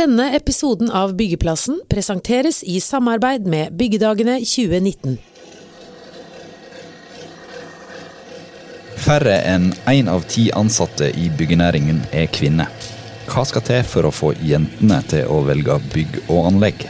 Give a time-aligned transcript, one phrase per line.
[0.00, 5.18] Denne episoden av Byggeplassen presenteres i samarbeid med Byggedagene 2019.
[8.96, 12.72] Færre enn én av ti ansatte i byggenæringen er kvinner.
[13.28, 16.88] Hva skal til for å få jentene til å velge bygg og anlegg?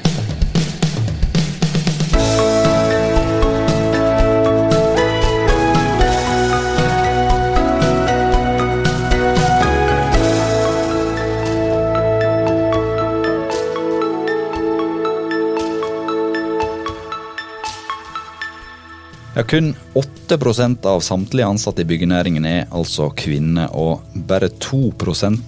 [19.41, 20.37] Ja, kun 8
[20.85, 25.39] av samtlige ansatte i byggenæringen er altså kvinner, og bare 2 av dem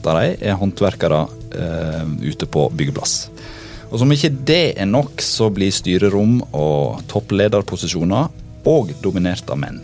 [0.40, 1.18] er håndverkere
[1.52, 3.28] eh, ute på byggeplass.
[3.90, 9.82] Og Som ikke det er nok, så blir styrerom og topplederposisjoner òg dominert av menn.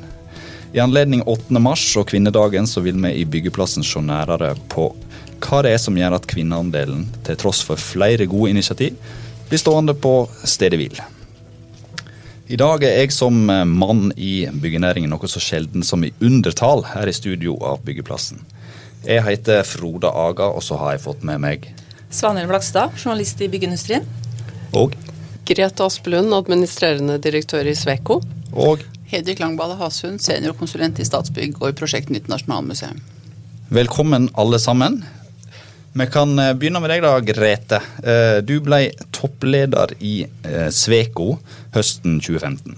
[0.73, 1.61] I anledning 8.
[1.61, 4.89] mars og kvinnedagen så vil vi i Byggeplassen se nærere på
[5.45, 8.97] hva det er som gjør at kvinneandelen, til tross for flere gode initiativ,
[9.51, 10.97] blir stående på stedet hvil.
[12.49, 16.81] I dag er jeg som eh, mann i byggenæringen noe så sjelden som i undertall
[16.95, 18.41] her i studio av Byggeplassen.
[19.05, 21.67] Jeg heter Frode Aga, og så har jeg fått med meg
[22.09, 24.09] Svanhild Blakstad, journalist i byggeindustrien.
[24.73, 24.97] Og
[25.45, 28.23] Grete Aspelund, administrerende direktør i Sveko.
[28.57, 28.81] Og
[29.13, 33.05] Hedvig Langballe Hasund, seniorkonsulent i Statsbygg og i Prosjekt Nytt Nasjonalmuseum.
[33.69, 35.03] Velkommen alle sammen.
[35.99, 37.81] Vi kan eh, begynne med deg da, Grete.
[38.07, 41.33] Eh, du ble toppleder i eh, Sveko
[41.75, 42.77] høsten 2015.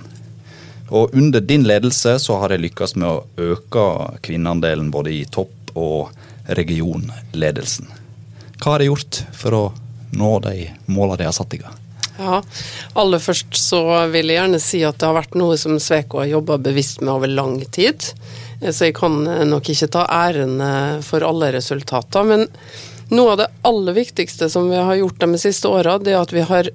[0.97, 3.83] Og under din ledelse så har de lykkes med å øke
[4.25, 6.15] kvinneandelen både i topp- og
[6.49, 7.91] regionledelsen.
[8.57, 9.63] Hva har de gjort for å
[10.17, 11.77] nå de målene de har satt i gang?
[12.17, 12.41] Ja,
[13.01, 13.83] Aller først så
[14.13, 17.13] vil jeg gjerne si at det har vært noe som Sveko har jobba bevisst med
[17.13, 18.01] over lang tid.
[18.65, 20.57] Så jeg kan nok ikke ta æren
[21.05, 22.27] for alle resultater.
[22.29, 22.49] Men
[23.11, 26.45] noe av det aller viktigste som vi har gjort de siste åra, er at vi
[26.47, 26.71] har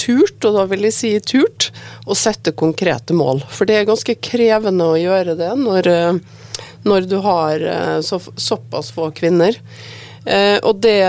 [0.00, 1.70] turt, og da vil jeg si turt,
[2.08, 3.42] å sette konkrete mål.
[3.52, 5.90] For det er ganske krevende å gjøre det når,
[6.88, 7.66] når du har
[8.06, 9.58] så, såpass få kvinner.
[10.24, 11.00] Eh, og det,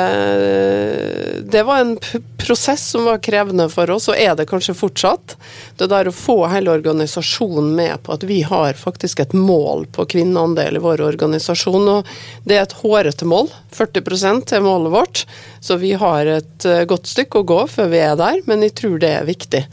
[1.52, 1.98] det var en
[2.40, 5.36] prosess som var krevende for oss, og er det kanskje fortsatt.
[5.78, 10.08] Det der å få hele organisasjonen med på at vi har faktisk et mål på
[10.16, 11.90] kvinneandel i vår organisasjon.
[11.98, 12.14] og
[12.48, 13.52] Det er et hårete mål.
[13.76, 15.26] 40% er målet vårt.
[15.60, 18.78] Så vi har et eh, godt stykke å gå før vi er der, men jeg
[18.80, 19.66] tror det er viktig.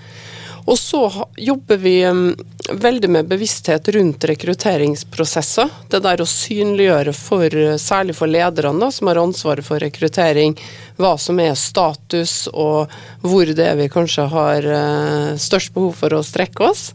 [0.69, 1.01] Og så
[1.41, 1.95] jobber vi
[2.69, 5.71] veldig med bevissthet rundt rekrutteringsprosesser.
[5.89, 10.59] Det der å synliggjøre for, særlig for lederne som har ansvaret for rekruttering,
[11.01, 12.93] hva som er status og
[13.25, 16.91] hvor det er vi kanskje har eh, størst behov for å strekke oss.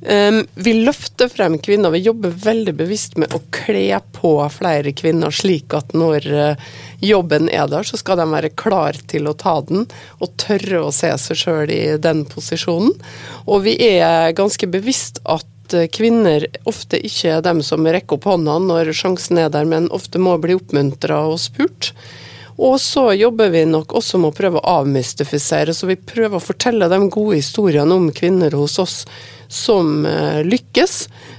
[0.00, 1.90] Um, vi løfter frem kvinner.
[1.90, 6.68] Vi jobber veldig bevisst med å kle på flere kvinner, slik at når uh,
[7.02, 9.88] jobben er der, så skal de være klar til å ta den
[10.22, 12.94] og tørre å se seg sjøl i den posisjonen.
[13.50, 18.30] Og vi er ganske bevisst at uh, kvinner ofte ikke er dem som rekker opp
[18.30, 21.90] hånda når sjansen er der, men ofte må bli oppmuntra og spurt.
[22.58, 26.42] Og så jobber vi nok også med å prøve å avmystifisere, så vi prøver å
[26.42, 28.96] fortelle de gode historiene om kvinner hos oss
[29.48, 30.96] som eh, lykkes,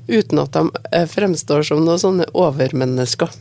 [0.08, 0.64] uten at de
[0.96, 3.36] eh, fremstår som noen sånne overmennesker.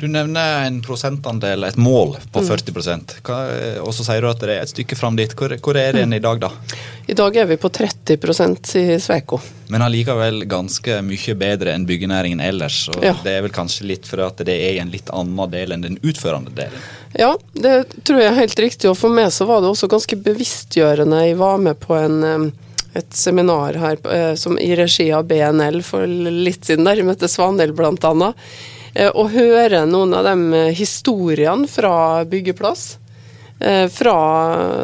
[0.00, 3.02] Du nevner en prosentandel, et mål på 40 mm.
[3.26, 3.38] Hva,
[3.84, 5.34] og så sier du at det er et stykke fram dit.
[5.36, 6.48] Hvor, hvor er det en i dag, da?
[7.04, 9.40] I dag er vi på 30% i Sveko.
[9.68, 12.86] Men allikevel ganske mye bedre enn byggenæringen ellers.
[12.94, 13.12] og ja.
[13.20, 15.84] Det er vel kanskje litt fordi at det er i en litt annen del enn
[15.84, 16.88] den utførende delen?
[17.20, 18.88] Ja, det tror jeg er helt riktig.
[18.88, 21.22] Og for meg så var det også ganske bevisstgjørende.
[21.28, 22.52] Jeg var med på en
[22.92, 27.28] et seminar her eh, som i regi av BNL for litt siden, der vi møtte
[27.30, 28.32] Svanhild bl.a.
[28.94, 32.96] Eh, og høre noen av de eh, historiene fra byggeplass.
[33.92, 34.12] Fra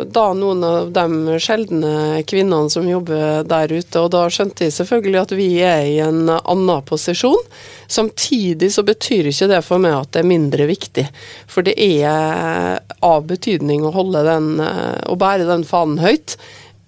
[0.05, 4.03] da noen av de sjeldne kvinnene som jobber der ute.
[4.03, 7.41] Og da skjønte jeg selvfølgelig at vi er i en annen posisjon.
[7.89, 11.07] Samtidig så betyr ikke det for meg at det er mindre viktig.
[11.49, 16.37] For det er av betydning å holde den, å bære den fanen høyt.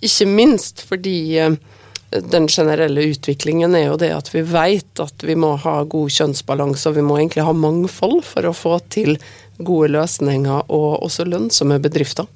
[0.05, 1.56] Ikke minst fordi eh,
[2.11, 6.89] den generelle utviklingen er jo det at vi vet at vi må ha god kjønnsbalanse,
[6.89, 9.19] og vi må egentlig ha mangfold for å få til
[9.59, 12.29] gode løsninger og også lønnsomme bedrifter.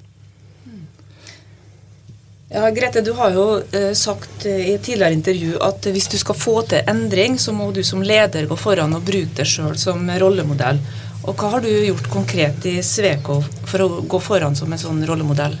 [2.53, 6.37] Ja, Grete, du har jo eh, sagt i et tidligere intervju at hvis du skal
[6.37, 10.05] få til endring, så må du som leder gå foran og bruke deg sjøl som
[10.05, 10.77] rollemodell.
[11.23, 15.01] Og Hva har du gjort konkret i Sveko for å gå foran som en sånn
[15.07, 15.57] rollemodell?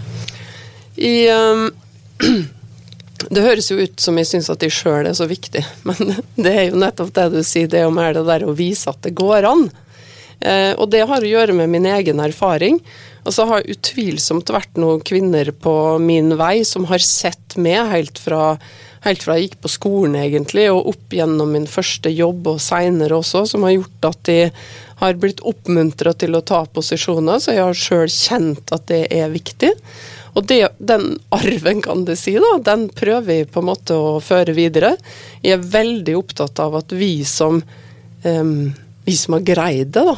[1.01, 1.15] I...
[1.33, 1.71] Um
[3.29, 6.51] det høres jo ut som jeg syns at de sjøl er så viktig, men det
[6.51, 9.01] er jo nettopp det du sier, det er jo mer det der å vise at
[9.05, 9.67] det går an.
[10.43, 12.81] Eh, og det har å gjøre med min egen erfaring.
[13.23, 15.73] Og så har utvilsomt vært noen kvinner på
[16.03, 18.57] min vei som har sett meg helt fra,
[19.05, 23.21] helt fra jeg gikk på skolen, egentlig, og opp gjennom min første jobb og seinere
[23.21, 24.39] også, som har gjort at de
[25.01, 27.39] har blitt oppmuntra til å ta posisjoner.
[27.39, 29.73] Så jeg har sjøl kjent at det er viktig.
[30.33, 34.17] Og det, den arven, kan du si, da, den prøver vi på en måte å
[34.23, 34.95] føre videre.
[35.45, 37.61] Jeg er veldig opptatt av at vi som,
[38.25, 38.55] um,
[39.05, 40.15] vi som har greid det, da,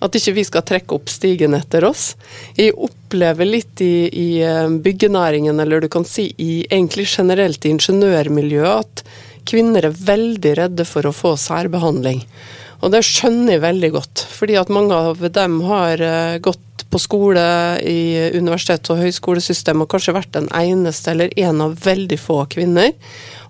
[0.00, 2.14] at ikke vi skal trekke opp stigen etter oss.
[2.56, 4.28] Jeg opplever litt i, i
[4.80, 10.88] byggenæringen, eller du kan si i egentlig generelt i ingeniørmiljøet, at kvinner er veldig redde
[10.88, 12.24] for å få særbehandling.
[12.80, 16.00] Og det skjønner jeg veldig godt, fordi at mange av dem har
[16.40, 17.42] gått på skole
[17.86, 22.90] i universitets- og høyskolesystemet og kanskje vært den eneste eller en av veldig få kvinner.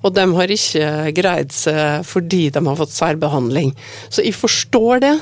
[0.00, 3.72] Og de har ikke greid seg fordi de har fått særbehandling.
[4.08, 5.14] Så jeg forstår det,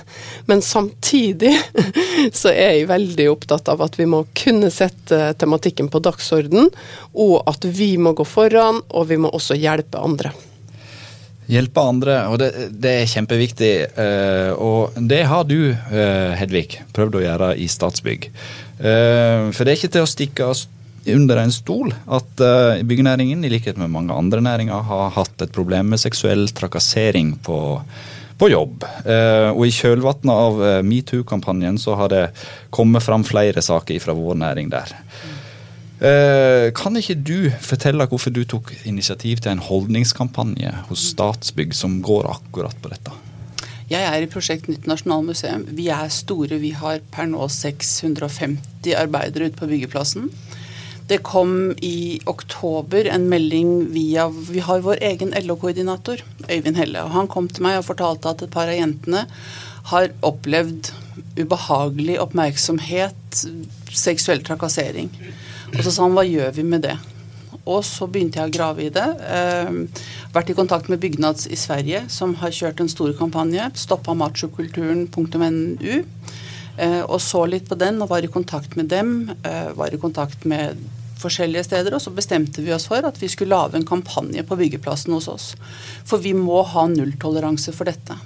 [0.50, 1.54] men samtidig
[2.40, 6.70] så er jeg veldig opptatt av at vi må kunne sette tematikken på dagsorden,
[7.14, 10.34] og at vi må gå foran, og vi må også hjelpe andre.
[11.48, 13.72] Hjelpe andre, og det, det, er kjempeviktig.
[13.96, 18.28] Uh, og det har du, uh, Hedvig, prøvd å gjøre i Statsbygg.
[18.76, 20.50] Uh, for det er ikke til å stikke
[21.08, 22.42] under en stol at
[22.84, 27.56] byggenæringen, i likhet med mange andre næringer, har hatt et problem med seksuell trakassering på,
[28.36, 28.84] på jobb.
[29.54, 32.22] Og i kjølvannet av metoo-kampanjen så har det
[32.68, 34.92] kommet fram flere saker fra vår næring der.
[35.98, 41.98] Eh, kan ikke du fortelle hvorfor du tok initiativ til en holdningskampanje hos Statsbygg som
[42.06, 43.14] går akkurat på dette?
[43.88, 45.64] Jeg er i prosjekt Nytt Nasjonalmuseum.
[45.74, 46.60] Vi er store.
[46.60, 50.28] Vi har per nå 650 arbeidere ute på byggeplassen.
[51.08, 57.02] Det kom i oktober en melding via Vi har vår egen LO-koordinator, Øyvind Helle.
[57.02, 59.24] og Han kom til meg og fortalte at et par av jentene
[59.88, 60.92] har opplevd
[61.40, 63.44] ubehagelig oppmerksomhet,
[63.88, 65.08] seksuell trakassering.
[65.76, 66.96] Og så sa han hva gjør vi med det?
[67.68, 69.06] Og så begynte jeg å grave i det.
[69.28, 73.66] Eh, vært i kontakt med Bygnads i Sverige, som har kjørt en stor kampanje.
[73.76, 76.04] Stoppa machokulturen.nu.
[76.78, 79.34] Eh, og så litt på den og var i kontakt med dem.
[79.42, 80.80] Eh, var i kontakt med
[81.18, 84.56] forskjellige steder, og så bestemte vi oss for at vi skulle lage en kampanje på
[84.60, 85.52] byggeplassen hos oss.
[86.06, 88.16] For vi må ha nulltoleranse for dette.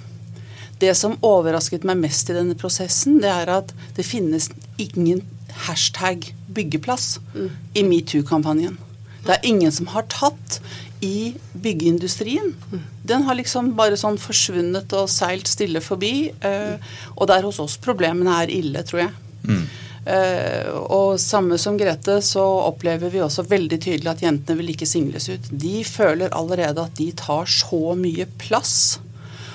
[0.79, 4.49] Det som overrasket meg mest i denne prosessen, det er at det finnes
[4.81, 5.23] ingen
[5.67, 7.51] hashtag byggeplass mm.
[7.73, 8.77] i metoo-kampanjen.
[9.23, 10.59] Det er ingen som har tatt
[11.03, 12.53] i byggeindustrien.
[12.71, 12.81] Mm.
[13.03, 16.31] Den har liksom bare sånn forsvunnet og seilt stille forbi.
[16.39, 19.15] Eh, og det er hos oss problemene er ille, tror jeg.
[19.47, 19.63] Mm.
[20.05, 24.87] Eh, og samme som Grete, så opplever vi også veldig tydelig at jentene vil ikke
[24.89, 25.51] singles ut.
[25.51, 28.99] De føler allerede at de tar så mye plass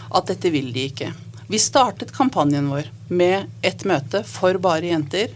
[0.08, 1.12] at dette vil de ikke.
[1.48, 5.32] Vi startet kampanjen vår med et møte for bare jenter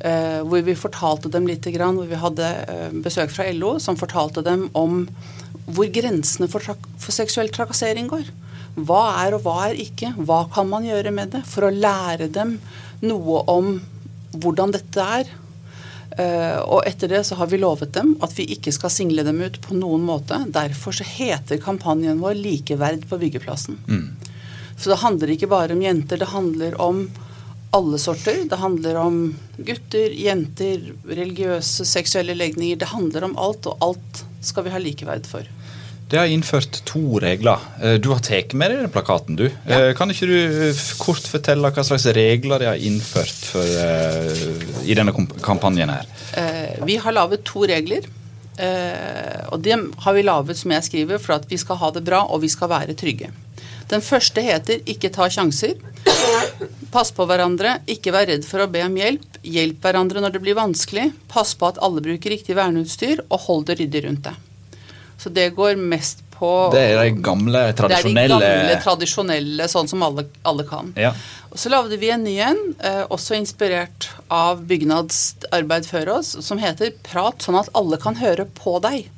[0.00, 4.68] hvor vi fortalte dem litt, hvor vi hadde uh, besøk fra LO som fortalte dem
[4.72, 5.02] om
[5.70, 8.30] hvor grensene for, for, seksuell trakassering går.
[8.80, 10.14] Hva er og hva er ikke?
[10.16, 11.44] Hva kan man gjøre med det?
[11.48, 12.56] For å lære dem
[13.04, 13.76] noe om
[14.40, 15.30] hvordan dette er.
[16.10, 19.38] Uh, og etter det så har vi lovet dem at vi ikke skal single dem
[19.44, 20.40] ut på noen måte.
[20.50, 23.78] Derfor så heter kampanjen vår 'Likeverd på byggeplassen'.
[23.86, 24.08] Mm.
[24.80, 27.04] Så det handler ikke bare om jenter, det handler om
[27.70, 28.44] alle sorter.
[28.50, 29.20] Det handler om
[29.56, 32.80] gutter, jenter, religiøse, seksuelle legninger.
[32.80, 35.46] Det handler om alt, og alt skal vi ha likeverd for.
[36.10, 37.62] Det har innført to regler.
[37.82, 39.44] Eh, du har tatt med deg den plakaten, du.
[39.46, 39.76] Ja.
[39.76, 43.62] Eh, kan ikke du eh, kort fortelle hva slags regler de har innført for,
[44.82, 46.08] i denne kampanjen her?
[46.86, 48.08] Vi har laget to regler.
[49.50, 52.24] Og dem har vi laget, som jeg skriver, for at vi skal ha det bra
[52.26, 53.30] og vi skal være trygge.
[53.90, 55.74] Den første heter 'Ikke ta sjanser'.
[56.90, 59.26] Pass på hverandre, ikke vær redd for å be om hjelp.
[59.42, 61.12] Hjelp hverandre når det blir vanskelig.
[61.30, 64.34] Pass på at alle bruker riktig verneutstyr, og hold det ryddig rundt deg.
[65.20, 69.68] Så det går mest på Det er de gamle, tradisjonelle Det er de gamle, tradisjonelle,
[69.68, 70.94] sånn som alle, alle kan.
[70.96, 71.12] Ja.
[71.50, 76.58] Og Så lagde vi en ny en, eh, også inspirert av bygnadsarbeid før oss, som
[76.58, 79.08] heter 'Prat sånn at alle kan høre på deg'.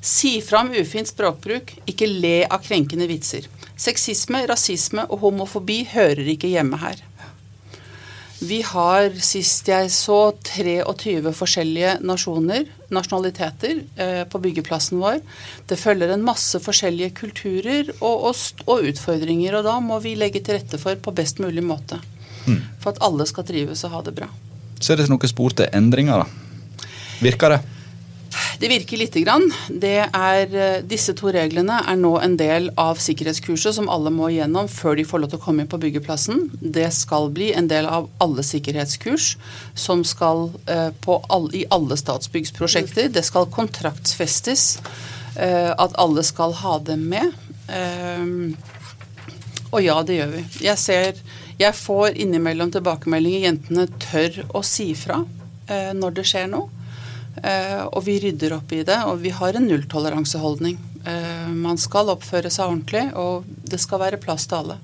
[0.00, 3.48] Si fram ufint språkbruk, ikke le av krenkende vitser.
[3.78, 6.98] Sexisme, rasisme og homofobi hører ikke hjemme her.
[8.38, 15.18] Vi har, sist jeg så, 23 forskjellige nasjoner, nasjonaliteter, eh, på byggeplassen vår.
[15.66, 20.42] Det følger en masse forskjellige kulturer og, og, og, utfordringer, og da må vi legge
[20.42, 21.98] til rette for på best mulig måte.
[22.46, 22.62] Mm.
[22.78, 24.30] For at alle skal trives og ha det bra.
[24.78, 26.86] Så er det noen spor til endringer, da?
[27.18, 27.60] Virker det?
[28.58, 29.52] Det virker lite grann.
[29.82, 34.66] Er, eh, disse to reglene er nå en del av sikkerhetskurset som alle må igjennom
[34.66, 36.48] før de får lov til å komme inn på byggeplassen.
[36.58, 39.36] Det skal bli en del av alle sikkerhetskurs
[39.78, 43.12] som skal eh, all, i alle Statsbyggsprosjekter.
[43.14, 44.64] Det skal kontraktsfestes
[45.36, 47.30] eh, at alle skal ha dem med.
[49.70, 50.42] Og ja, det gjør vi.
[50.64, 51.22] Jeg ser
[51.58, 55.18] Jeg får innimellom tilbakemeldinger jentene tør å si fra
[55.68, 56.77] når det skjer noe.
[57.42, 60.78] Eh, og vi rydder opp i det, og vi har en nulltoleranseholdning.
[61.04, 64.78] Eh, man skal oppføre seg ordentlig, og det skal være plass til alle.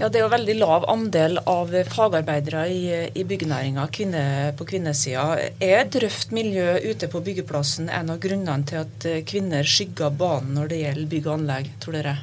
[0.00, 2.80] Ja, Det er jo veldig lav andel av fagarbeidere i,
[3.14, 4.24] i byggenæringa kvinne,
[4.58, 5.36] på kvinnesida.
[5.62, 10.56] Er et røft miljø ute på byggeplassen en av grunnene til at kvinner skygger banen
[10.58, 12.18] når det gjelder bygg og anlegg, tror dere?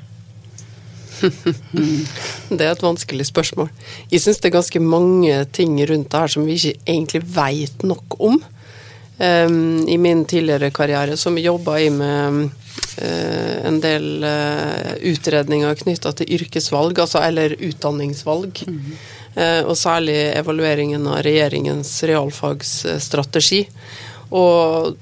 [2.58, 3.70] det er et vanskelig spørsmål.
[4.12, 7.86] Jeg syns det er ganske mange ting rundt det her som vi ikke egentlig veit
[7.88, 8.40] nok om.
[9.20, 12.46] Um, I min tidligere karriere som jobba jeg med
[13.04, 18.64] uh, en del uh, utredninger knytta til yrkesvalg, altså, eller utdanningsvalg.
[18.68, 18.96] Mm -hmm.
[19.36, 23.68] uh, og særlig evalueringen av regjeringens realfagsstrategi.
[24.32, 24.96] Og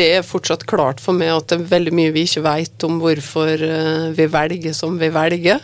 [0.00, 3.00] det er fortsatt klart for meg at det er veldig mye vi ikke vet om
[3.02, 5.60] hvorfor eh, vi velger som vi velger.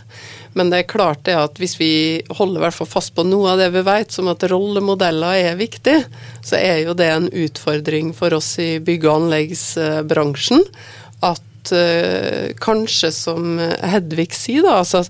[0.56, 1.90] Men det er klart det at hvis vi
[2.36, 5.96] holder hvert fall fast på noe av det vi vet, som at rollemodeller er viktig,
[6.44, 10.64] så er jo det en utfordring for oss i bygg- og anleggsbransjen.
[11.24, 15.04] At uh, kanskje, som Hedvig sier, da, altså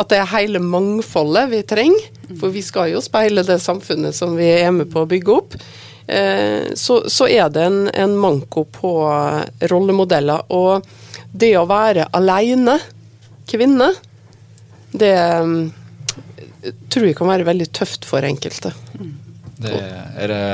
[0.00, 2.10] at det er hele mangfoldet vi trenger.
[2.40, 5.56] For vi skal jo speile det samfunnet som vi er med på å bygge opp.
[6.10, 8.92] Eh, så, så, er det en, en manko på
[9.70, 10.48] rollemodeller.
[10.50, 10.86] Og
[11.30, 12.78] det å være alene
[13.50, 13.92] kvinne,
[14.90, 15.58] det mm,
[16.90, 18.72] tror jeg kan være veldig tøft for enkelte.
[19.60, 19.76] Det,
[20.18, 20.44] er det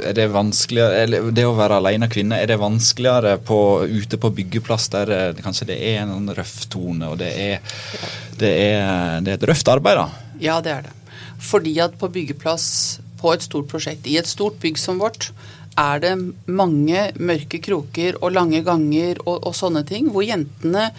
[0.00, 4.88] er det vanskeligere Det å være alene kvinne, er det vanskeligere på, ute på byggeplass
[4.94, 7.76] der det, kanskje det er en røff tone, og det er,
[8.40, 10.32] det er, det er et røft arbeid, da?
[10.40, 10.96] Ja, det er det.
[11.40, 12.66] Fordi at på byggeplass
[13.20, 14.08] på et stort prosjekt.
[14.08, 15.30] I et stort bygg som vårt
[15.78, 16.14] er det
[16.50, 20.90] mange mørke kroker og lange ganger og, og sånne ting, hvor jentene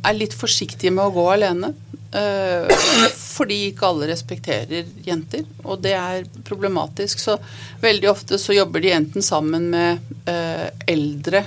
[0.00, 1.72] er litt forsiktige med å gå alene.
[2.10, 2.66] Uh,
[3.14, 7.22] fordi ikke alle respekterer jenter, og det er problematisk.
[7.22, 7.36] Så
[7.82, 11.44] veldig ofte så jobber de enten sammen med uh, eldre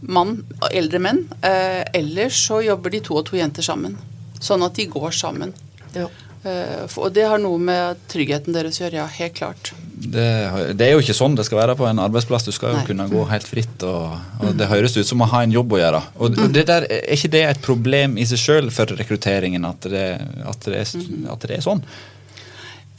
[0.00, 0.38] mann,
[0.70, 3.98] eldre menn, uh, eller så jobber de to og to jenter sammen.
[4.40, 5.52] Sånn at de går sammen.
[5.96, 6.06] Ja.
[6.40, 9.72] Uh, og det har noe med tryggheten deres å gjøre, ja, helt klart.
[10.00, 10.24] Det,
[10.72, 12.46] det, er jo ikke sånn det skal være på en arbeidsplass.
[12.48, 12.86] Du skal jo Nei.
[12.88, 13.84] kunne gå helt fritt.
[13.84, 16.00] Og, og Det høres ut som å ha en jobb å gjøre.
[16.16, 16.46] Og mm.
[16.56, 20.06] det der, Er ikke det et problem i seg sjøl for rekrutteringen, at det,
[20.48, 21.28] at, det er, mm.
[21.34, 21.84] at det, er, sånn?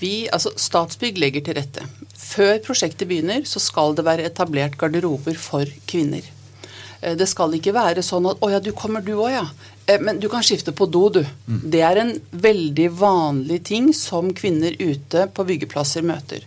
[0.02, 1.88] Vi, altså Statsbygg legger til rette.
[2.14, 6.30] Før prosjektet begynner, så skal det være etablert garderober for kvinner.
[7.02, 9.50] Eh, det skal ikke være sånn at 'Å ja, du kommer du òg, ja'.
[9.86, 11.22] Eh, men du kan skifte på do, du.
[11.48, 11.60] Mm.
[11.74, 16.46] Det er en veldig vanlig ting som kvinner ute på byggeplasser møter.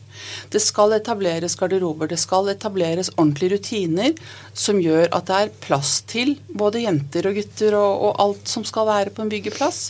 [0.48, 4.14] Det skal etableres garderober, det skal etableres ordentlige rutiner
[4.56, 8.64] som gjør at det er plass til både jenter og gutter og, og alt som
[8.64, 9.80] skal være på en byggeplass.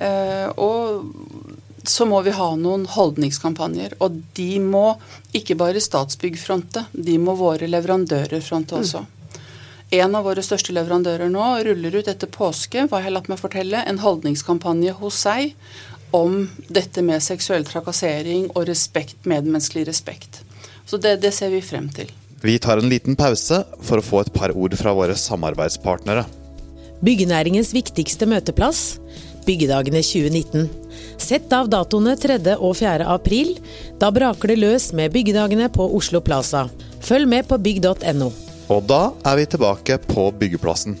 [0.00, 1.04] Eh, og
[1.86, 3.96] så må vi ha noen holdningskampanjer.
[4.04, 4.86] Og de må
[5.36, 9.04] ikke bare Statsbygg fronte, de må våre leverandører fronte også.
[9.04, 9.19] Mm.
[9.90, 13.40] En av våre største leverandører nå ruller ut etter påske hva jeg har latt meg
[13.40, 15.56] fortelle, en holdningskampanje hos seg
[16.14, 20.42] om dette med seksuell trakassering og respekt, medmenneskelig respekt.
[20.86, 22.10] Så det, det ser vi frem til.
[22.42, 26.22] Vi tar en liten pause for å få et par ord fra våre samarbeidspartnere.
[27.02, 29.00] Byggenæringens viktigste møteplass,
[29.46, 30.68] Byggedagene 2019.
[31.18, 32.38] Sett av datoene 3.
[32.58, 33.08] og 4.
[33.10, 33.56] april.
[33.98, 36.68] Da braker det løs med Byggedagene på Oslo Plaza.
[37.02, 38.30] Følg med på bygg.no.
[38.70, 40.96] Og da er vi tilbake på byggeplassen.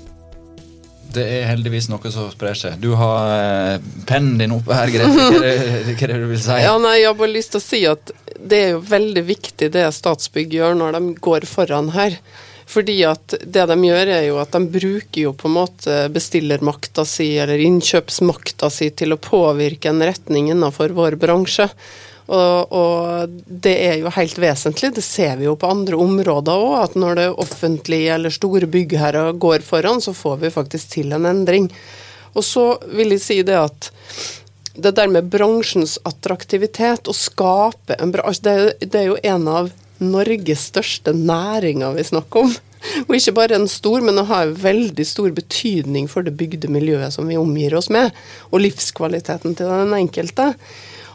[1.10, 2.76] Det er heldigvis noe som sprer seg.
[2.82, 5.10] Du har eh, pennen din oppe her, Grete.
[5.10, 6.58] Hva er, det, hva er det du vil si?
[6.62, 9.72] Ja, nei, Jeg har bare lyst til å si at det er jo veldig viktig
[9.74, 12.14] det Statsbygg gjør når de går foran her.
[12.70, 17.02] Fordi at det de gjør, er jo at de bruker jo på en måte bestillermakta
[17.08, 21.66] si, eller innkjøpsmakta si, til å påvirke en retning innenfor vår bransje.
[22.30, 26.74] Og, og, det er jo helt vesentlig, det ser vi jo på andre områder òg,
[26.84, 31.26] at når det offentlige eller store byggherrer går foran, så får vi faktisk til en
[31.26, 31.66] endring.
[32.38, 33.90] Og så vil jeg si det at
[34.78, 38.56] det der med bransjens attraktivitet, å skape en bransje det,
[38.86, 42.54] det, er jo en av Norges største næringer vi snakker om.
[43.08, 47.18] Og ikke bare en stor, men det har veldig stor betydning for det bygde miljøet
[47.18, 48.14] som vi omgir oss med,
[48.48, 50.52] og livskvaliteten til den enkelte.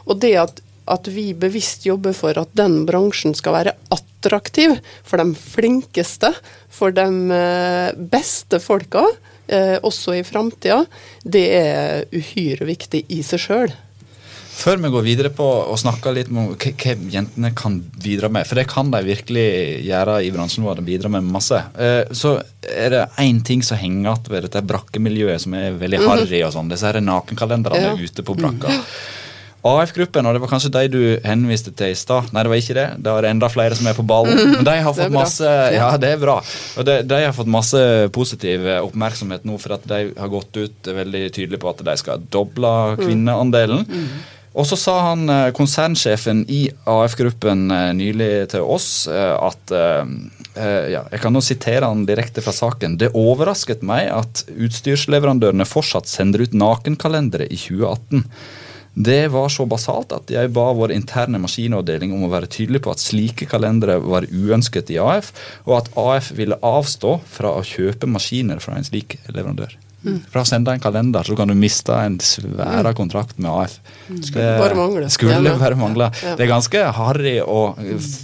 [0.06, 4.76] Og det at at vi bevisst jobber for at den bransjen skal være attraktiv
[5.06, 6.32] for de flinkeste,
[6.72, 9.04] for de eh, beste folka,
[9.48, 10.84] eh, også i framtida,
[11.24, 13.74] det er uhyre viktig i seg sjøl.
[14.56, 18.56] Før vi går videre på å snakke litt om hva jentene kan bidra med, for
[18.56, 19.44] det kan de virkelig
[19.84, 23.76] gjøre i bransjen vår, de bidrar med masse, eh, så er det én ting som
[23.76, 26.72] henger igjen ved dette brakkemiljøet som er veldig harry og sånn.
[26.72, 27.92] Disse nakenkalenderne Ja.
[28.00, 28.72] ute på brakka.
[29.66, 32.30] AF-gruppen, og det var kanskje de du henviste til i stad.
[32.34, 32.86] Nei, det var ikke det.
[33.04, 34.38] Det er enda flere som er på ballen.
[34.58, 36.38] Men de har fått masse Ja, det er bra.
[36.76, 37.82] Og de, de har fått masse
[38.14, 42.24] positiv oppmerksomhet nå, for at de har gått ut veldig tydelig på at de skal
[42.32, 43.86] doble kvinneandelen.
[44.56, 49.74] Og så sa han eh, konsernsjefen i AF-gruppen eh, nylig til oss eh, at
[50.56, 52.94] ja, Jeg kan nå sitere han direkte fra saken.
[52.96, 58.22] Det overrasket meg at utstyrsleverandørene fortsatt sender ut nakenkalendere i 2018.
[58.96, 62.94] Det var så basalt at jeg ba vår interne maskinavdeling om å være tydelig på
[62.94, 65.32] at slike kalendere var uønsket i AF,
[65.66, 69.74] og at AF ville avstå fra å kjøpe maskiner fra en slik leverandør.
[70.30, 73.78] Fra å sende en kalender, så kan du miste en svær kontrakt med AF.
[74.22, 75.08] Skulle bare mangle.
[75.10, 76.08] Skulle Ja, bare mangle.
[76.22, 76.36] ja.
[76.38, 77.76] Det er ganske harry og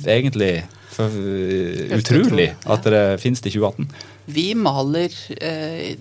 [0.07, 0.63] egentlig
[0.93, 2.49] for, uh, Helt utrolig utrolig.
[2.71, 3.89] at det finnes i 2018.
[4.33, 5.11] Vi maler
[5.41, 5.97] eh,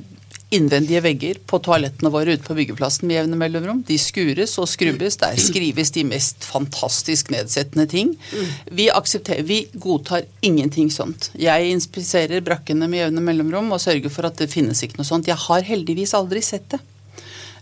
[0.51, 3.81] innvendige vegger på toalettene våre ute på byggeplassen med jevne mellomrom.
[3.87, 5.17] De skures og skrubbes.
[5.21, 8.13] Der skrives de mest fantastisk nedsettende ting.
[8.71, 8.89] Vi,
[9.47, 11.31] vi godtar ingenting sånt.
[11.39, 15.31] Jeg inspiserer brakkene med jevne mellomrom og sørger for at det finnes ikke noe sånt.
[15.31, 16.81] Jeg har heldigvis aldri sett det.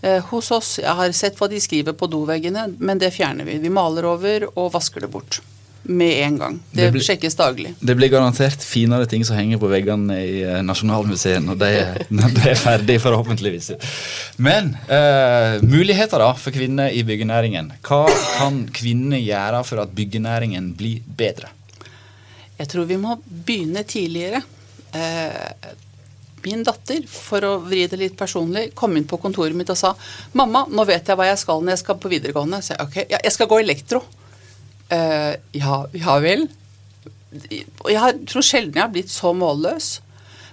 [0.02, 3.60] Eh, hos oss, Jeg har sett hva de skriver på doveggene, men det fjerner vi.
[3.60, 5.42] Vi maler over og vasker det bort.
[5.84, 6.60] Med en gang.
[6.72, 7.74] Det, Det blir- sjekkes daglig.
[7.80, 11.72] Det blir garantert finere ting som henger på veggene i eh, Nasjonalmuseet når det,
[12.20, 13.72] når de er ferdig, forhåpentligvis.
[14.38, 17.72] Men eh, muligheter da for kvinner i byggenæringen.
[17.88, 18.04] Hva
[18.38, 21.50] kan kvinner gjøre for at byggenæringen blir bedre?
[22.60, 24.42] Jeg tror vi må begynne tidligere.
[24.94, 25.74] Eh,
[26.44, 29.96] min datter, for å vri det litt personlig, kom inn på kontoret mitt og sa
[30.34, 32.96] 'Mamma, nå vet jeg hva jeg skal når jeg skal på videregående.' Så jeg ok,
[33.10, 34.04] ja, jeg skal gå elektro.
[34.90, 36.48] Eh, ja, ja vel.
[37.30, 40.00] Jeg tror sjelden jeg har blitt så målløs.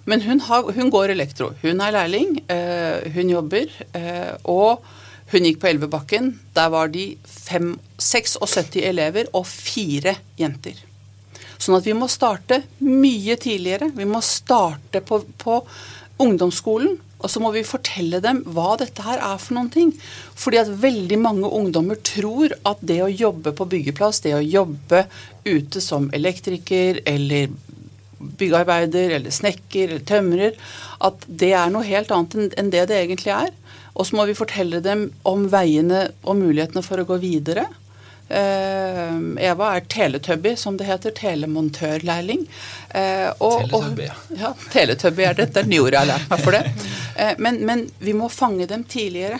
[0.06, 1.50] Men hun, har, hun går elektro.
[1.64, 4.84] Hun er lærling, uh, hun jobber, Uh, og
[5.32, 6.28] hun gikk på Elvebakken.
[6.54, 10.78] Der var de fem, 76 elever og fire jenter.
[11.58, 13.90] Sånn at vi må starte mye tidligere.
[13.96, 15.58] Vi må starte på, på
[16.22, 17.00] ungdomsskolen.
[17.16, 19.92] Og så må vi fortelle dem hva dette her er for noen ting.
[20.36, 25.06] Fordi at veldig mange ungdommer tror at det å jobbe på byggeplass, det å jobbe
[25.46, 27.54] ute som elektriker eller
[28.16, 30.60] byggearbeider eller snekker eller tømrer,
[31.04, 33.50] at det er noe helt annet enn- det det egentlig er.
[33.96, 37.64] Og så må vi fortelle dem om veiene og mulighetene for å gå videre.
[38.28, 41.14] Eh, Eva er teletubby, som det heter.
[41.14, 42.46] Telemontørlærling.
[42.90, 44.16] Eh, og- Teletubby, ja.
[44.40, 44.52] ja.
[44.72, 46.64] Teletubby er dette er nyord jeg har lært meg for det.
[47.16, 49.38] Eh, men, men vi må fange dem tidligere.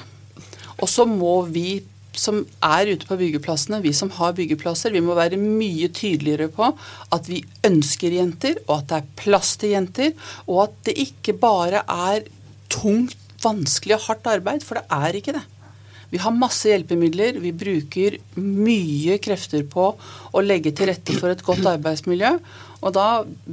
[0.79, 1.83] Og så må vi
[2.17, 6.71] som er ute på byggeplassene, vi som har byggeplasser, vi må være mye tydeligere på
[7.13, 10.15] at vi ønsker jenter, og at det er plass til jenter,
[10.49, 12.25] og at det ikke bare er
[12.73, 15.43] tungt, vanskelig og hardt arbeid, for det er ikke det.
[16.17, 19.91] Vi har masse hjelpemidler, vi bruker mye krefter på
[20.33, 22.31] å legge til rette for et godt arbeidsmiljø,
[22.81, 23.09] og da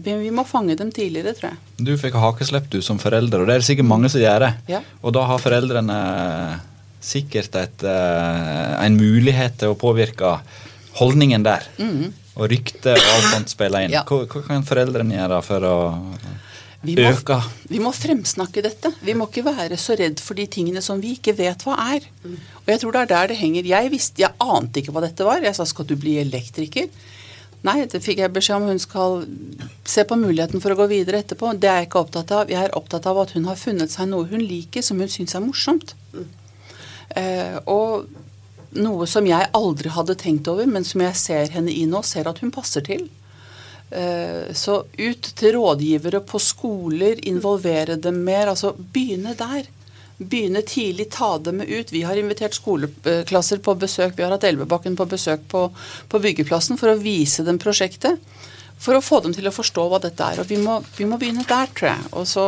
[0.06, 1.60] vi må fange dem tidligere, tror jeg.
[1.84, 4.52] Du fikk hakeslepp du som forelder, og det er det sikkert mange som gjør det.
[4.72, 4.80] Ja.
[5.04, 5.98] Og da har foreldrene
[7.04, 10.38] sikkert et, eh, en mulighet til å påvirke
[11.02, 11.68] holdningen der.
[12.38, 13.98] Og rykte og alt sånt spiller inn.
[13.98, 14.06] Ja.
[14.08, 15.76] Hva, hva kan foreldrene gjøre for å
[16.84, 17.38] Vi må, øka.
[17.72, 18.92] vi må fremsnakke dette.
[19.08, 22.08] Vi må ikke være så redd for de tingene som vi ikke vet hva er.
[22.28, 23.70] Og jeg tror det er der det henger.
[23.70, 25.40] Jeg, visste, jeg ante ikke hva dette var.
[25.46, 26.92] Jeg sa skal du bli elektriker?
[27.64, 28.68] Nei, det fikk jeg beskjed om.
[28.74, 29.22] Hun skal
[29.88, 31.54] se på muligheten for å gå videre etterpå.
[31.56, 32.52] Det er jeg ikke opptatt av.
[32.52, 35.38] Jeg er opptatt av at hun har funnet seg noe hun liker, som hun syns
[35.40, 35.96] er morsomt.
[37.16, 38.10] Eh, og
[38.76, 42.28] noe som jeg aldri hadde tenkt over, men som jeg ser henne i nå, ser
[42.28, 43.08] at hun passer til.
[43.94, 48.48] Eh, Så ut til rådgivere på skoler, involvere dem mer.
[48.48, 49.68] altså Begynne der.
[50.18, 51.92] Begynne tidlig, ta dem med ut.
[51.92, 54.16] Vi har invitert skoleklasser på besøk.
[54.18, 55.68] Vi har hatt Elvebakken på besøk på,
[56.10, 58.20] på byggeplassen for å vise dem prosjektet.
[58.80, 60.42] For å få dem til å forstå hva dette er.
[60.42, 62.10] Og vi må, vi må begynne der, tror jeg.
[62.14, 62.46] Og så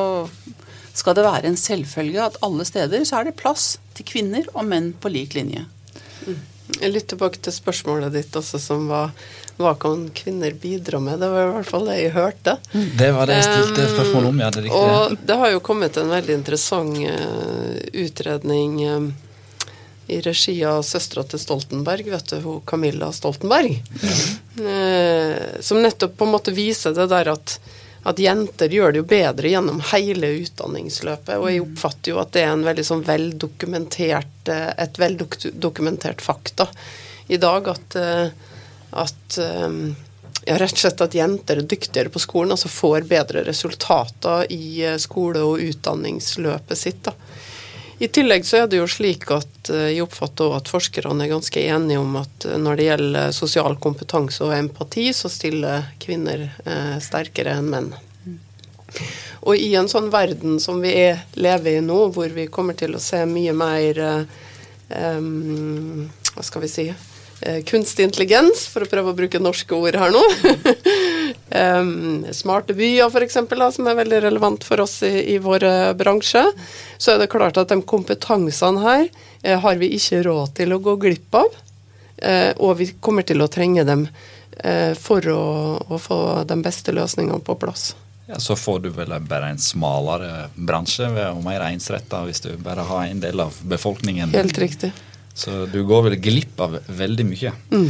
[0.96, 4.66] skal det være en selvfølge at alle steder så er det plass til kvinner og
[4.66, 5.66] menn på lik linje.
[6.82, 9.12] Litt tilbake til spørsmålet ditt også, som var
[9.56, 11.20] hva kan kvinner bidra med?
[11.22, 12.58] Det var i hvert fall det jeg hørte.
[12.74, 14.50] Det var det jeg stilte spørsmål om, ja.
[14.52, 14.66] Det.
[14.68, 19.06] Og det har jo kommet en veldig interessant eh, utredning eh,
[20.12, 23.80] i regi av søstera til Stoltenberg, vet du, hun Camilla Stoltenberg.
[24.56, 27.58] Eh, som nettopp på en måte viser det der at,
[28.06, 31.40] at jenter gjør det jo bedre gjennom hele utdanningsløpet.
[31.40, 36.68] Og jeg oppfatter jo at det er en veldig sånn veldokumentert, eh, et veldokumentert fakta
[37.34, 38.28] i dag at, eh,
[39.06, 39.80] at eh,
[40.46, 44.86] ja, rett og slett at jenter er dyktigere på skolen, altså får bedre resultater i
[45.02, 47.02] skole- og utdanningsløpet sitt.
[47.10, 47.16] da.
[47.98, 51.32] I tillegg så er det jo slik at eh, jeg oppfatter også at forskerne er
[51.32, 56.50] ganske enige om at eh, når det gjelder sosial kompetanse og empati, så stiller kvinner
[56.66, 57.90] eh, sterkere enn menn.
[59.46, 62.98] Og i en sånn verden som vi er, lever i nå, hvor vi kommer til
[62.98, 64.00] å se mye mer
[64.88, 66.86] um, Hva skal vi si
[67.68, 70.22] Kunstig intelligens, for å prøve å bruke norske ord her nå.
[71.50, 73.38] um, smarte byer, f.eks.,
[73.76, 75.68] som er veldig relevant for oss i, i vår
[76.00, 76.46] bransje.
[76.98, 79.06] Så er det klart at de kompetansene her
[79.44, 81.60] eh, har vi ikke råd til å gå glipp av.
[82.18, 84.08] Eh, og vi kommer til å trenge dem
[84.64, 85.44] eh, for å,
[85.84, 87.94] å få de beste løsningene på plass.
[88.26, 92.88] Ja, Så får du vel bare en smalere bransje og mer ensretta hvis du bare
[92.88, 94.34] har en del av befolkningen.
[94.34, 94.92] Helt riktig.
[95.36, 97.52] Så du går vel glipp av veldig mye.
[97.70, 97.90] Mm.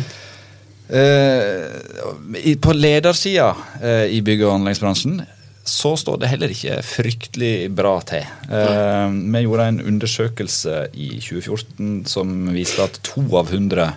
[0.89, 5.23] Eh, på ledersida eh, i bygg- og anleggsbransjen
[5.65, 8.25] så står det heller ikke fryktelig bra til.
[8.53, 13.87] Eh, vi gjorde en undersøkelse i 2014 som viste at to av 100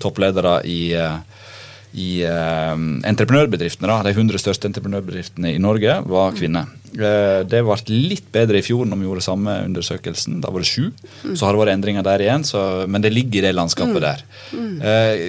[0.00, 1.18] toppledere i, eh,
[2.00, 2.72] i eh,
[3.12, 6.72] entreprenørbedriftene, da, de 100 største entreprenørbedriftene i Norge, var kvinner.
[6.94, 10.40] Eh, det ble litt bedre i fjor når vi gjorde samme undersøkelsen.
[10.44, 10.88] Da var det sju.
[11.34, 14.24] Så har det vært endringer der igjen, så, men det ligger i det landskapet der.
[14.54, 15.24] Eh,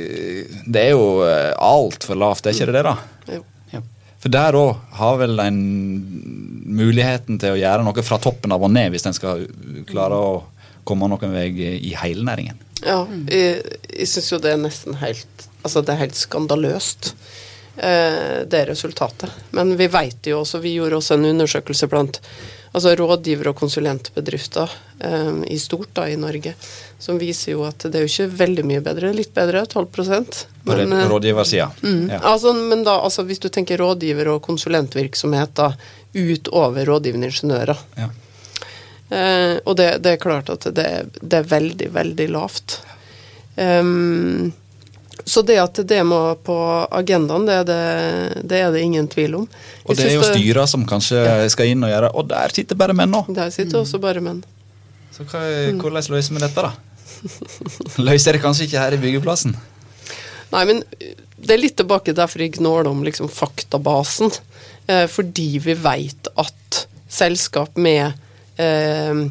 [0.66, 2.98] det er jo eh, altfor lavt, er ikke det det, da?
[4.20, 5.60] For der òg har vel en
[6.76, 9.46] muligheten til å gjøre noe fra toppen av og ned, hvis en skal
[9.88, 10.34] klare å
[10.88, 12.60] komme noen vei i hele næringen.
[12.84, 17.10] Ja, jeg, jeg syns jo det er nesten helt Altså, det er helt skandaløst,
[17.80, 19.32] det resultatet.
[19.56, 22.20] Men vi veit jo også, vi gjorde også en undersøkelse blant
[22.72, 26.54] altså rådgiver- og konsulentbedrifter eh, i stort da i Norge,
[27.00, 29.12] som viser jo at det er jo ikke veldig mye bedre.
[29.16, 30.06] Litt bedre, 12 På
[30.76, 31.72] men, eh, rådgiversida.
[31.82, 32.10] Mm.
[32.10, 32.20] Ja.
[32.34, 35.74] Altså, men da, altså, hvis du tenker rådgiver- og konsulentvirksomhet da,
[36.14, 37.78] utover rådgivende ingeniører.
[37.96, 38.10] Ja.
[39.10, 40.86] Uh, og det, det er klart at det,
[41.18, 42.76] det er veldig, veldig lavt.
[43.58, 44.52] Ehm,
[45.26, 46.56] så det at det må på
[46.96, 47.80] agendaen, det er det,
[48.48, 49.48] det, er det ingen tvil om.
[49.84, 52.96] Og det er jo styra som kanskje skal inn og gjøre Og der sitter bare
[52.98, 53.24] menn nå!
[53.36, 54.44] Der sitter også bare menn.
[55.16, 55.42] Så hva,
[55.76, 56.72] hvordan løser vi dette, da?
[58.08, 59.58] Løser det kanskje ikke her i byggeplassen?
[60.54, 60.84] Nei, men
[61.40, 64.32] det er litt tilbake derfor jeg gnåler om liksom faktabasen.
[64.90, 68.14] Eh, fordi vi veit at selskap med
[68.62, 69.26] eh,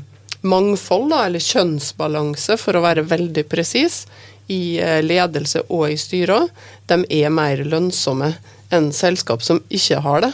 [0.47, 4.05] mangfold, da, eller kjønnsbalanse, for å være veldig presis,
[4.49, 6.49] i eh, ledelse og i styrer,
[6.89, 8.33] de er mer lønnsomme
[8.75, 10.33] enn selskap som ikke har det.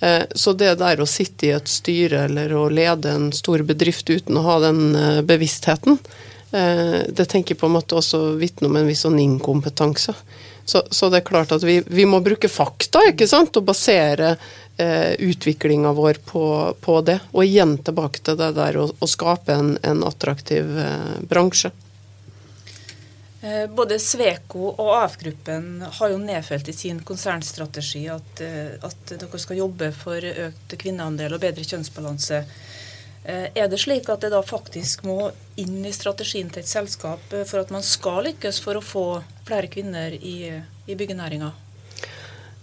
[0.00, 4.10] Eh, Så det der å sitte i et styre eller å lede en stor bedrift
[4.10, 6.00] uten å ha den eh, bevisstheten,
[6.48, 10.14] det tenker jeg på en måte også vitner om en viss sånn inkompetanse.
[10.64, 14.34] Så, så det er klart at vi, vi må bruke fakta, ikke sant, og basere
[14.76, 16.44] eh, utviklinga vår på,
[16.80, 17.18] på det.
[17.32, 21.70] Og igjen tilbake til det der å, å skape en, en attraktiv eh, bransje.
[23.40, 29.38] Eh, Både Sveko og AF-gruppen har jo nedfelt i sin konsernstrategi at, eh, at dere
[29.38, 32.42] skal jobbe for økt kvinneandel og bedre kjønnsbalanse.
[33.24, 37.20] Eh, Er det slik at det da faktisk må inn i strategien til et selskap
[37.46, 40.50] for at man skal lykkes for å få flere kvinner i,
[40.88, 41.52] i byggenæringa?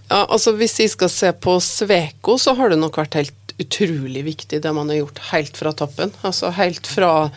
[0.10, 4.24] Ja, altså Hvis vi skal se på Sveko, så har det nok vært helt utrolig
[4.26, 6.12] viktig det man har gjort helt fra toppen.
[6.22, 7.32] Altså helt fra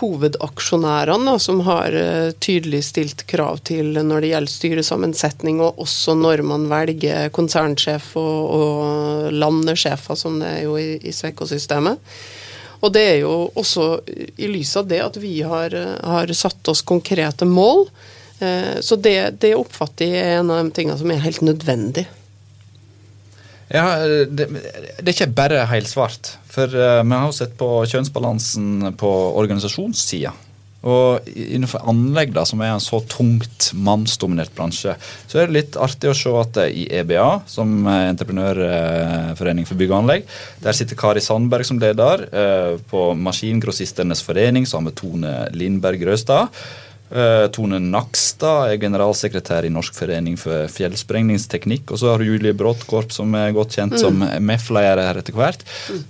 [0.00, 6.42] hovedaksjonærene, som har eh, tydelig stilt krav til når det gjelder styresammensetning, og også når
[6.46, 12.02] man velger konsernsjef og, og landesjefer, som det er jo i, i Sveko-systemet.
[12.84, 13.86] Og det er jo også
[14.36, 17.86] i lys av det at vi har, eh, har satt oss konkrete mål.
[18.40, 22.08] Eh, Så det, det oppfatter jeg er en av de tingene som er helt nødvendig.
[23.72, 26.34] Ja, det, det er ikke bare helsvart.
[26.54, 29.12] For eh, vi har jo sett på kjønnsbalansen på
[29.42, 30.34] organisasjonssida.
[30.84, 35.78] Og innenfor anlegg, da, som er en så tungt mannsdominert bransje, så er det litt
[35.80, 40.28] artig å se at i EBA, som er entreprenørforening for bygg og anlegg,
[40.60, 42.26] der sitter Kari Sandberg som leder.
[42.28, 46.52] Eh, På Maskingrossistenes forening så har vi Tone Lindberg Røstad.
[47.12, 51.92] Eh, Tone Nakstad er generalsekretær i Norsk forening for fjellsprengningsteknikk.
[51.92, 55.66] Og så har du Julie Bråttkorp, som er godt kjent som MEF-leder her etter hvert.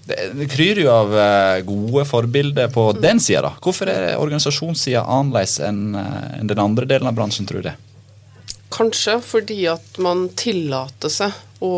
[0.06, 3.56] Det, det kryr jo av eh, gode forbilder på den sida.
[3.64, 7.76] Hvorfor er organisasjonssida annerledes eh, enn den andre delen av bransjen, tror du det?
[8.74, 11.74] Kanskje fordi at man tillater seg å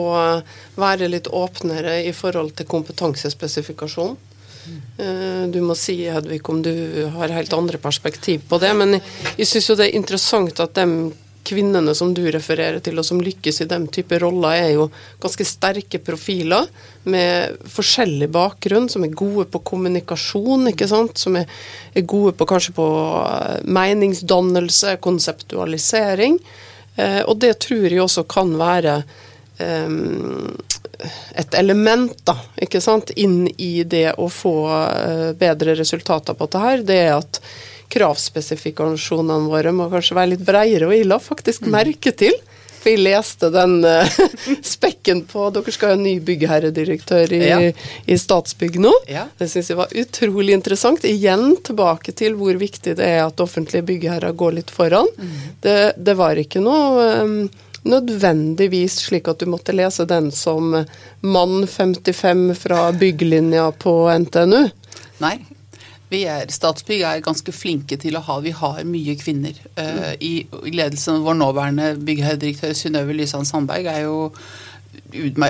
[0.81, 4.17] være litt åpnere i forhold til kompetansespesifikasjon.
[4.99, 6.73] Eh, Du må si, Hedvig, om du
[7.17, 8.73] har helt andre perspektiv på det.
[8.77, 8.99] Men
[9.37, 11.13] jeg syns jo det er interessant at de
[11.47, 14.89] kvinnene som du refererer til, og som lykkes i den type roller, er jo
[15.23, 16.67] ganske sterke profiler
[17.07, 21.23] med forskjellig bakgrunn, som er gode på kommunikasjon, ikke sant?
[21.23, 21.47] som er,
[22.03, 22.89] gode på kanskje på
[23.23, 26.41] eh, meningsdannelse, konseptualisering.
[26.97, 29.01] Eh, og det tror jeg også kan være
[31.37, 36.63] et element da, ikke sant, inn i det å få eh, bedre resultater på dette
[36.63, 37.41] her, det er at
[37.93, 42.35] kravspesifikasjonene våre må kanskje være litt bredere, og jeg la faktisk merke til
[42.87, 44.19] for jeg leste den eh,
[44.77, 47.59] spekken på Dere skal ha en ny byggherredirektør i, Ja.
[48.07, 48.93] i Statsbygg nå.
[49.11, 49.25] Ja.
[49.41, 51.03] Det syns jeg var utrolig interessant.
[51.03, 55.11] Igjen tilbake til hvor viktig det er at offentlige byggherrer går litt foran.
[55.67, 57.35] Det, det var ikke noe um,
[57.87, 60.75] nødvendigvis slik at du måtte lese den som
[61.21, 64.65] mann 55 fra bygglinja på NTNU.
[65.23, 65.37] Nei.
[66.09, 69.57] Vi er, Statsbygg er ganske flinke til å ha Vi har mye kvinner.
[69.75, 74.31] Eh, i, I ledelsen vår nåværende byggherredirektør Synnøve Lysand Sandberg er jo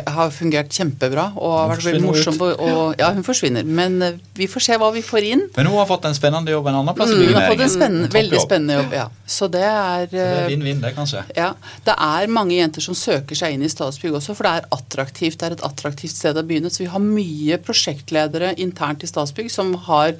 [0.06, 2.38] har fungert kjempebra og har vært veldig morsom.
[2.38, 3.64] på- Og, ja, hun forsvinner.
[3.64, 5.42] Men uh, vi får se hva vi får inn.
[5.56, 7.60] Men hun har fått en spennende jobb en annen plass i Mm, hun har fått
[7.60, 8.92] en spennende, veldig spennende jobb.
[8.92, 9.08] Ja.
[9.26, 11.24] Så det er, Så Det er eh, vinn-vinn, det, kanskje.
[11.36, 11.52] ja,
[11.84, 15.38] Det er mange jenter som søker seg inn i Statsbygg også, for det er attraktivt.
[15.38, 16.70] Det er et attraktivt sted å begynne.
[16.70, 20.12] Så vi har mye prosjektledere internt i Statsbygg som har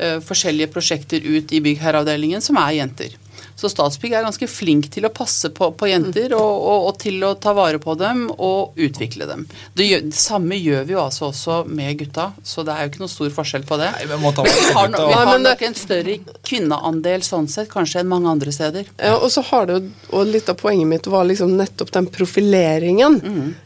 [0.00, 3.08] uh, forskjellige prosjekter ut i byggherreavdelingen som er jenter.
[3.56, 7.22] Så Statsbygg er ganske flink til å passe på, på jenter og, og, og til
[7.26, 9.44] å ta vare på dem og utvikle dem.
[9.78, 12.92] Det, gjør, det samme gjør vi jo altså også med gutta, så det er jo
[12.92, 13.90] ikke noe stor forskjell på det.
[13.96, 16.16] Nei, vi må ta vi har, no, vi Nei, har det- nok en større
[16.50, 18.90] kvinneandel sånn sett, kanskje enn mange andre steder.
[18.98, 22.10] Ja, og så har det jo, og litt av poenget mitt var liksom nettopp den
[22.14, 23.20] profileringen.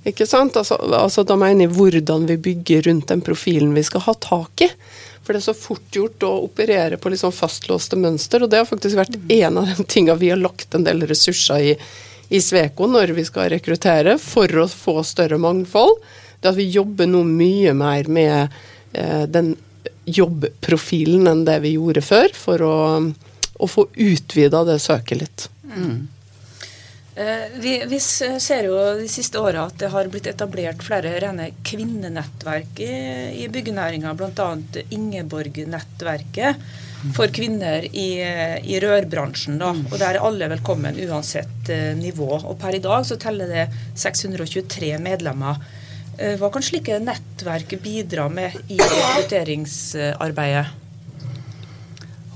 [0.08, 0.56] Ikke sant?
[0.56, 4.64] Altså, altså Da mener jeg hvordan vi bygger rundt den profilen vi skal ha tak
[4.64, 4.70] i.
[5.28, 8.68] For det er så fort gjort å operere på sånn fastlåste mønster, og det har
[8.68, 11.74] faktisk vært en av de tingene vi har lagt en del ressurser i
[12.28, 15.96] i Sveko når vi skal rekruttere, for å få større mangfold.
[16.40, 18.58] Det at vi jobber nå mye mer med
[18.92, 19.54] eh, den
[20.08, 22.76] jobbprofilen enn det vi gjorde før, for å,
[23.58, 25.48] å få utvida det søket litt.
[25.72, 25.96] Eh,
[27.58, 32.78] Vi, vi ser jo de siste åra at det har blitt etablert flere rene kvinnenettverk
[32.84, 32.92] i,
[33.42, 34.52] i byggenæringa, bl.a.
[34.94, 36.62] Ingeborg-nettverket
[37.14, 38.08] for kvinner i,
[38.62, 39.58] i rørbransjen.
[39.60, 39.70] Da.
[39.70, 42.30] Og Der er alle velkommen uansett eh, nivå.
[42.38, 45.60] Og Per i dag så teller det 623 medlemmer.
[46.18, 50.66] Eh, Hva kan slike nettverk bidra med i rekrutteringsarbeidet?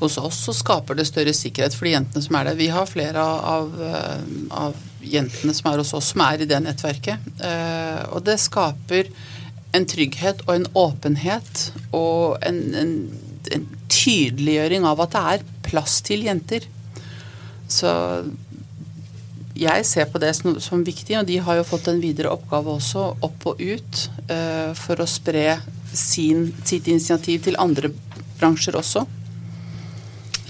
[0.03, 2.59] Hos oss så skaper det større sikkerhet for de jentene som er der.
[2.59, 6.59] Vi har flere av, eh, av jentene som er hos oss, som er i det
[6.65, 7.29] nettverket.
[7.39, 9.13] Eh, Og det skaper
[9.73, 12.93] en trygghet og en åpenhet og en, en,
[13.55, 16.67] en tydeliggjøring av at det er plass til jenter.
[17.71, 17.89] Så
[19.55, 22.75] jeg ser på det som, som viktig, og de har jo fått en videre oppgave
[22.75, 25.61] også, opp og ut, eh, for å spre
[25.93, 27.93] sin, sitt initiativ til andre
[28.41, 29.07] bransjer også.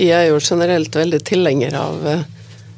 [0.01, 2.25] Jeg er jo generelt veldig tilhenger av eh,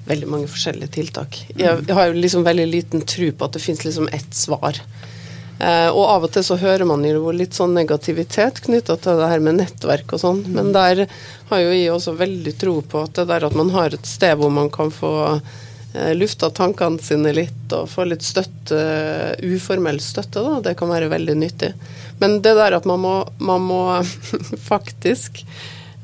[0.08, 1.40] veldig mange forskjellige tiltak.
[1.56, 4.80] Jeg, har jo liksom veldig liten tro på at det fins liksom ett svar.
[5.58, 9.28] Eh, og av og til så hører man jo litt sånn negativitet knytta til det
[9.30, 11.04] her med nettverk og sånn, men der
[11.50, 14.34] har jo jeg også veldig tro på at det der at man har et sted
[14.40, 18.80] hvor man kan få eh, lufta tankene sine litt og få litt støtte,
[19.46, 21.70] uformell støtte, da, det kan være veldig nyttig.
[22.18, 23.80] Men det der at man må, man må
[24.72, 25.44] faktisk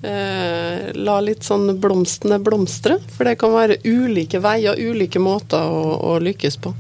[0.01, 2.97] la litt sånn blomstene blomstre.
[3.13, 5.83] For det kan være ulike veier, ulike måter å,
[6.13, 6.73] å lykkes på.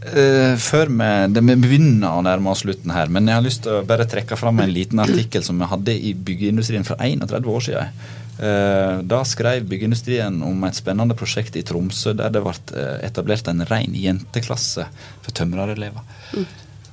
[0.00, 3.62] Uh, før vi, det, vi begynner å nærme oss slutten her, men jeg har lyst
[3.66, 7.50] til å bare trekke fram en liten artikkel som vi hadde i byggeindustrien for 31
[7.52, 8.00] år siden.
[8.40, 13.50] Uh, da skrev byggeindustrien om et spennende prosjekt i Tromsø der det ble eh, etablert
[13.52, 14.86] en ren jenteklasse
[15.20, 16.00] for tømrerelever.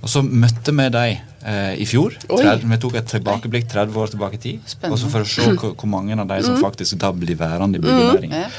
[0.01, 2.15] Og så møtte vi dem eh, i fjor.
[2.29, 2.41] Oi.
[2.43, 4.75] Tred- Vi tok et tilbakeblikk 30 år tilbake i tid.
[4.91, 7.79] Og så for å se hvor, hvor mange av de som faktisk da blir værende
[7.79, 8.43] i byggenæringen.
[8.47, 8.57] Mm.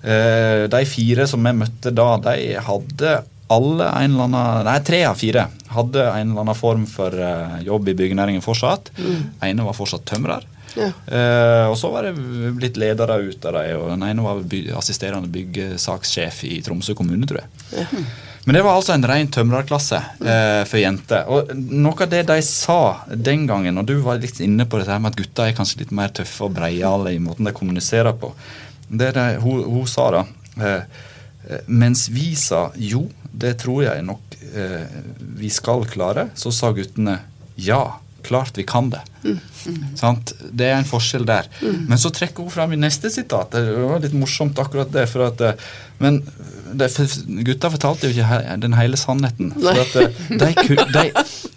[0.00, 3.18] Eh, de fire som vi møtte da, de hadde
[3.50, 7.60] alle en eller annen Nei, tre av fire hadde en eller annen form for eh,
[7.66, 8.92] jobb i byggenæringen fortsatt.
[9.42, 10.46] ene var fortsatt tømrer.
[10.78, 10.86] Ja.
[11.10, 12.12] Uh, og så var det
[12.54, 17.42] blitt ledere ut av dem, den ene var by assisterende byggesakssjef i Tromsø kommune, tror
[17.42, 18.04] jeg.
[18.50, 21.28] Men det var altså en ren tømrerklasse eh, for jenter.
[21.30, 22.80] Og noe av det de sa
[23.14, 25.92] den gangen, og du var litt inne på dette med at gutta er kanskje litt
[25.94, 28.32] mer tøffe og breiale i måten de kommuniserer på,
[28.90, 30.24] det de, hun, hun sa da
[30.66, 30.82] eh,
[31.46, 34.98] eh, Mens vi sa jo, det tror jeg nok eh,
[35.38, 37.20] vi skal klare, så sa guttene
[37.54, 37.84] ja,
[38.26, 39.04] klart vi kan det.
[39.98, 40.32] Sant?
[40.52, 41.48] Det er en forskjell der.
[41.62, 43.52] Men så trekker hun fram i neste sitat.
[43.56, 45.06] Det var litt morsomt akkurat det.
[45.10, 45.70] for at eh,
[46.00, 46.22] Men
[46.72, 46.86] det,
[47.44, 49.50] gutta fortalte jo ikke den hele sannheten.
[49.58, 50.48] For at eh, de,
[50.94, 51.04] de,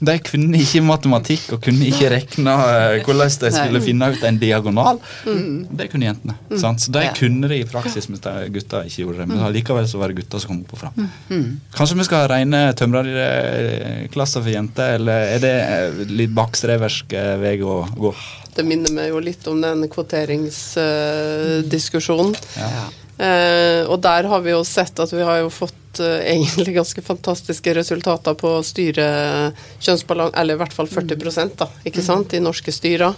[0.10, 4.40] de kunne ikke matematikk og kunne ikke regne eh, hvordan de skulle finne ut en
[4.42, 5.00] diagonal.
[5.24, 6.36] Det kunne jentene.
[6.60, 6.82] Sant?
[6.84, 7.14] Så de Ja.
[7.16, 9.28] kunne det i praksis, mens gutta ikke gjorde det.
[9.32, 11.08] Men likevel så var det gutta som kom opp og fram.
[11.78, 17.84] Kanskje vi skal ha rene tømrerklasser for jenter, eller er det litt bakstreversk vei å
[17.98, 18.16] gå?
[18.56, 22.36] Det minner meg jo litt om den kvoteringsdiskusjonen.
[22.58, 22.68] Ja.
[23.18, 27.02] uh, og der har vi jo sett at vi har jo fått uh, egentlig ganske
[27.06, 29.06] fantastiske resultater på å styre
[29.80, 33.14] kjønnsbalanse, eller i hvert fall 40 da, ikke sant, i norske styrer.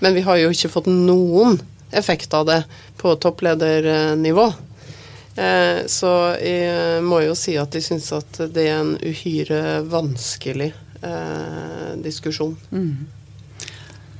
[0.00, 2.62] Men vi har jo ikke fått noen effekt av det
[2.96, 4.52] på toppledernivå.
[5.34, 6.10] Eh, så
[6.42, 10.72] jeg må jo si at jeg syns at det er en uhyre vanskelig
[11.06, 12.56] eh, diskusjon.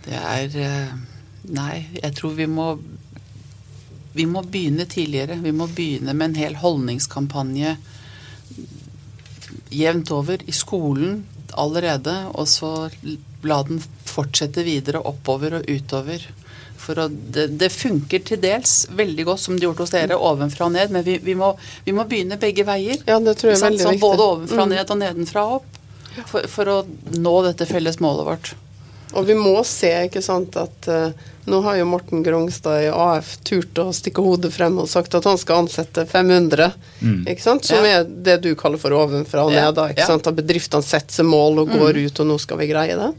[0.06, 0.92] Det er eh,
[1.56, 2.66] Nei, jeg tror vi må
[4.14, 5.38] Vi må begynne tidligere.
[5.40, 7.76] Vi må begynne med en hel holdningskampanje
[9.70, 11.20] jevnt over i skolen
[11.58, 12.90] allerede, og så
[13.46, 16.24] la den fortsette videre oppover og utover.
[16.80, 20.66] For å, det, det funker til dels veldig godt, som det gjorde hos dere, ovenfra
[20.66, 21.52] og ned, men vi, vi, må,
[21.86, 22.98] vi må begynne begge veier.
[23.06, 24.02] Ja, det tror jeg er veldig viktig.
[24.02, 24.74] både ovenfra og Mm.
[24.74, 25.78] ned og nedenfra og opp.
[26.26, 26.76] For, for å
[27.22, 28.52] nå dette felles målet vårt.
[29.18, 31.10] Og vi må se, ikke sant, at uh,
[31.50, 35.24] nå har jo Morten Grongstad i AF turt å stikke hodet frem og sagt at
[35.26, 36.68] han skal ansette 500,
[37.26, 38.00] ikke sant, som Ja.
[38.00, 40.06] er det du kaller for ovenfra og ned, da, ikke ja.
[40.06, 40.12] Mm.
[40.14, 43.10] sant, at bedriftene setter seg mål og går ut, og nå skal vi greie det.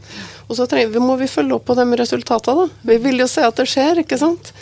[0.48, 2.68] Og så trenger, vi- må vi følge opp på de resultatene, da.
[2.92, 4.52] Vi vil jo se at det skjer, ikke sant.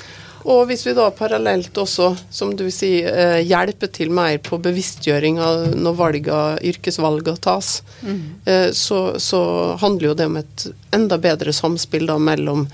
[0.48, 5.40] Og hvis vi da parallelt også, som du sier, eh, hjelper til mer på bevisstgjøring
[5.42, 7.82] av når valga, yrkesvalga tas,
[8.48, 9.42] eh, så, så
[9.82, 12.64] handler jo det om et enda bedre samspill da mellom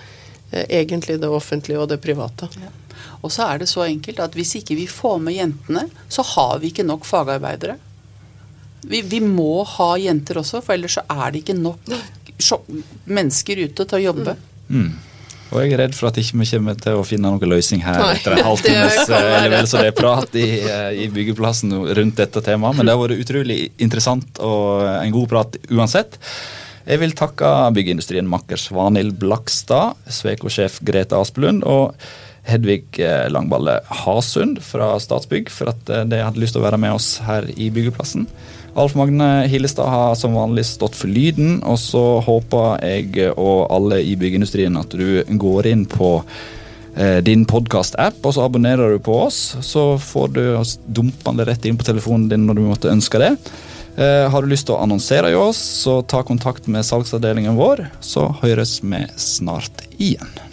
[0.52, 2.48] eh, egentlig det offentlige og det private.
[3.26, 6.60] Og så er det så enkelt at hvis ikke vi får med jentene, så har
[6.62, 7.80] vi ikke nok fagarbeidere.
[8.86, 11.90] Vi, vi må ha jenter også, for ellers så er det ikke nok
[13.10, 14.36] mennesker ute til å jobbe.
[14.68, 14.92] Mm.
[15.52, 18.00] Og jeg er redd for at ikke vi kommer til å finne noen løsning her
[18.02, 21.74] Nei, etter en halvtimes eh, eller vel så det er prat i, eh, i byggeplassen
[21.98, 22.78] rundt dette temaet.
[22.78, 26.18] Men det har vært utrolig interessant og en god prat uansett.
[26.86, 31.94] Jeg vil takke byggeindustrien makker Svanhild Blakstad, Sveko-sjef Grete Aspelund og
[32.46, 36.78] Hedvig eh, Langballe Hasund fra Statsbygg for at eh, de hadde lyst til å være
[36.78, 38.28] med oss her i byggeplassen.
[38.76, 44.02] Alf Magne Hillestad har som vanlig stått for lyden, og så håper jeg og alle
[44.04, 46.10] i byggeindustrien at du går inn på
[46.92, 49.56] eh, din podkast-app, og så abonnerer du på oss.
[49.64, 53.32] Så får du oss dumpende rett inn på telefonen din når du måtte ønske det.
[53.96, 57.86] Eh, har du lyst til å annonsere i oss, så ta kontakt med salgsavdelingen vår,
[58.04, 60.45] så høres vi snart igjen.